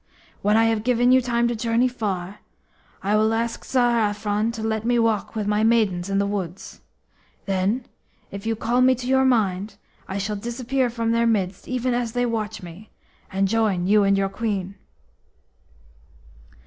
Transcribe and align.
When 0.41 0.57
I 0.57 0.63
have 0.63 0.83
given 0.83 1.11
you 1.11 1.21
time 1.21 1.47
to 1.47 1.55
journey 1.55 1.87
far, 1.87 2.39
I 3.03 3.15
will 3.15 3.35
ask 3.35 3.63
Tsar 3.63 4.09
Afron 4.09 4.51
to 4.53 4.63
let 4.63 4.83
me 4.83 4.97
walk 4.97 5.35
with 5.35 5.45
my 5.45 5.63
maidens 5.63 6.09
in 6.09 6.17
the 6.17 6.25
woods. 6.25 6.81
Then, 7.45 7.85
if 8.31 8.47
you 8.47 8.55
call 8.55 8.81
me 8.81 8.95
to 8.95 9.05
your 9.05 9.25
mind, 9.25 9.75
I 10.07 10.17
shall 10.17 10.35
disappear 10.35 10.89
from 10.89 11.11
their 11.11 11.27
midst 11.27 11.67
even 11.67 11.93
as 11.93 12.13
they 12.13 12.25
watch 12.25 12.63
me, 12.63 12.89
and 13.31 13.47
join 13.47 13.85
you 13.85 14.03
and 14.03 14.17
your 14.17 14.27
Queen." 14.27 14.73